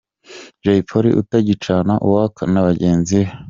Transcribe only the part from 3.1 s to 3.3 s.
be.